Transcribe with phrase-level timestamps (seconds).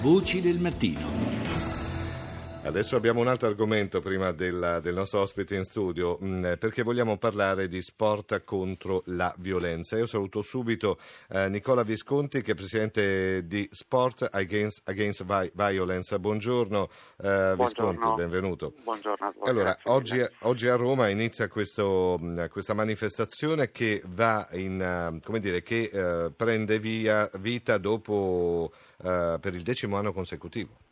[0.00, 1.39] Voci del mattino.
[2.62, 6.82] Adesso abbiamo un altro argomento prima del, del nostro ospite in studio, mh, mm, perché
[6.82, 9.96] vogliamo parlare di sport contro la violenza.
[9.96, 10.98] Io saluto subito
[11.30, 15.24] eh, Nicola Visconti, che è presidente di Sport Against, Against
[15.54, 16.18] Violence.
[16.18, 16.88] Buongiorno,
[17.22, 18.74] eh, Visconti, benvenuto.
[18.84, 19.48] Buongiorno voi.
[19.48, 25.62] Allora, oggi, oggi, a Roma inizia questo, mm, questa manifestazione che va in, come dire,
[25.62, 28.70] che eh, prende via, vita dopo,
[29.02, 30.88] eh, per il decimo anno consecutivo.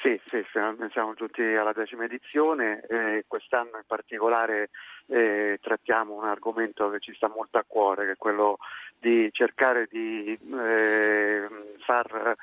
[0.00, 0.44] Sì, sì,
[0.92, 4.70] siamo giunti alla decima edizione e quest'anno in particolare
[5.06, 8.58] eh, trattiamo un argomento che ci sta molto a cuore, che è quello
[8.96, 11.48] di cercare di eh,
[11.84, 12.36] far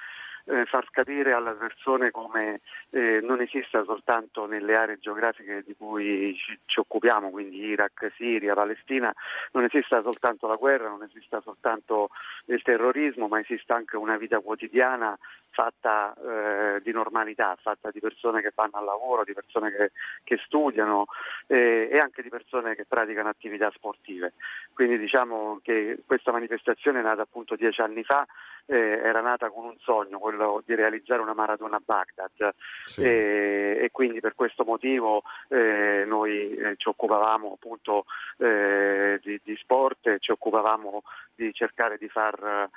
[0.45, 6.35] eh, far capire alle persone come eh, non esista soltanto nelle aree geografiche di cui
[6.35, 9.13] ci, ci, occupiamo, quindi Iraq, Siria, Palestina,
[9.53, 12.09] non esista soltanto la guerra, non esista soltanto
[12.45, 15.17] il terrorismo, ma esista anche una vita quotidiana
[15.55, 19.91] fatta eh, di normalità, fatta di persone che vanno al lavoro, di persone che,
[20.23, 21.05] che studiano
[21.47, 24.33] eh, e anche di persone che praticano attività sportive.
[24.73, 28.27] Quindi diciamo che questa manifestazione è nata appunto dieci anni fa
[28.67, 32.53] eh, era nata con un sogno, quello di realizzare una maratona a Baghdad
[32.85, 33.03] sì.
[33.03, 38.05] e, quindi per questo motivo eh, noi eh, ci occupavamo appunto
[38.37, 41.03] eh, di, di, sport, ci occupavamo
[41.35, 42.69] di cercare di far,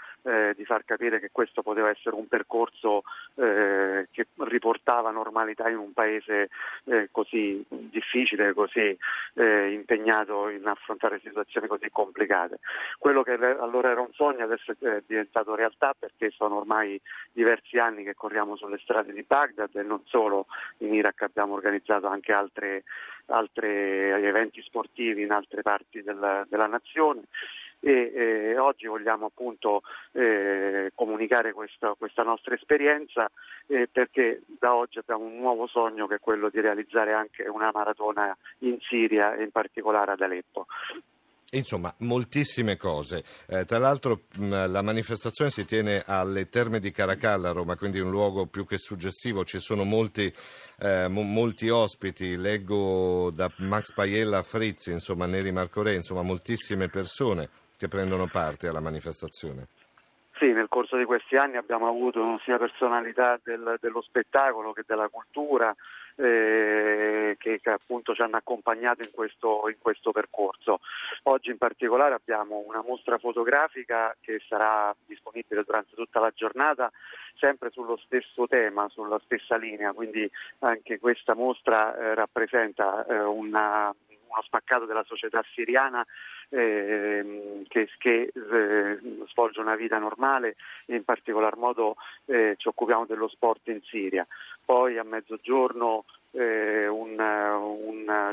[0.56, 2.67] di far, capire che questo poteva essere un percorso
[3.36, 6.48] eh, che riportava normalità in un paese
[7.10, 8.96] così difficile, così
[9.34, 12.58] impegnato in affrontare situazioni così complicate.
[12.98, 17.00] Quello che allora era un sogno adesso è diventato realtà realtà perché sono ormai
[17.32, 20.46] diversi anni che corriamo sulle strade di Baghdad e non solo,
[20.78, 22.82] in Iraq abbiamo organizzato anche altri
[23.26, 27.22] eventi sportivi in altre parti del, della nazione
[27.80, 33.30] e eh, oggi vogliamo appunto eh, comunicare questa, questa, nostra esperienza
[33.66, 37.70] eh, perché da oggi abbiamo un nuovo sogno che è quello di realizzare anche una
[37.72, 40.66] maratona in Siria e in particolare ad Aleppo.
[41.52, 43.24] Insomma, moltissime cose.
[43.46, 48.00] Eh, tra l'altro mh, la manifestazione si tiene alle Terme di Caracalla a Roma, quindi
[48.00, 49.44] un luogo più che suggestivo.
[49.44, 50.30] Ci sono molti,
[50.80, 56.20] eh, mo- molti ospiti, leggo da Max Paiella a Frizzi, insomma, Neri Marco Re, insomma,
[56.20, 57.48] moltissime persone
[57.78, 59.68] che prendono parte alla manifestazione.
[60.38, 65.08] Sì, nel corso di questi anni abbiamo avuto sia personalità del, dello spettacolo che della
[65.08, 65.74] cultura
[66.14, 70.78] eh, che, che, appunto ci hanno accompagnato in questo, in questo, percorso.
[71.24, 76.90] Oggi in particolare abbiamo una mostra fotografica che sarà disponibile durante tutta la giornata
[77.34, 80.28] sempre sullo stesso tema, sulla stessa linea, quindi
[80.60, 83.92] anche questa mostra eh, rappresenta eh, una
[84.28, 86.04] uno spaccato della società siriana
[86.50, 90.56] eh, che, che eh, svolge una vita normale
[90.86, 91.96] e in particolar modo
[92.26, 94.26] eh, ci occupiamo dello sport in Siria.
[94.64, 96.86] Poi a mezzogiorno eh,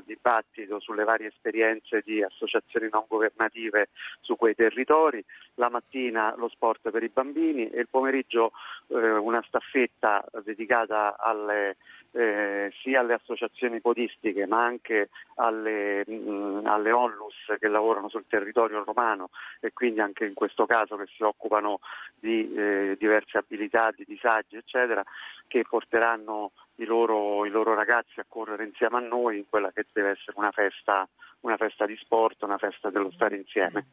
[0.03, 3.89] dibattito sulle varie esperienze di associazioni non governative
[4.22, 5.23] su quei territori,
[5.56, 8.51] la mattina lo sport per i bambini e il pomeriggio
[8.88, 11.78] eh, una staffetta dedicata alle,
[12.11, 18.84] eh, sia alle associazioni podistiche ma anche alle, mh, alle onlus che lavorano sul territorio
[18.84, 19.29] romano
[19.59, 21.79] e quindi anche in questo caso che si occupano
[22.17, 25.03] di eh, diverse abilità, di disagi eccetera,
[25.47, 29.86] che porteranno i loro, i loro, ragazzi a correre insieme a noi in quella che
[29.94, 31.08] deve essere una festa,
[31.41, 33.88] una festa di sport, una festa dello stare insieme.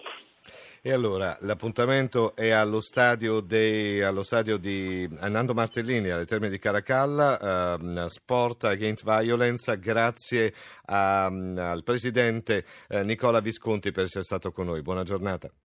[0.80, 6.58] E allora l'appuntamento è allo stadio, dei, allo stadio di Nando Martellini alle Terme di
[6.58, 9.78] Caracalla, uh, Sport Against Violence.
[9.78, 10.52] Grazie
[10.86, 14.82] a, al presidente uh, Nicola Visconti per essere stato con noi.
[14.82, 15.52] Buona giornata.